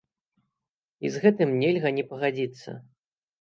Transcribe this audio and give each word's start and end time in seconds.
І 1.07 1.11
з 1.15 1.21
гэтым 1.25 1.53
нельга 1.65 1.93
не 1.99 2.07
пагадзіцца. 2.15 2.69